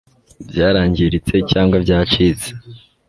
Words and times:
Byarangiritse 0.49 1.35
cyangwa 1.51 1.75
byacitse 1.83 2.49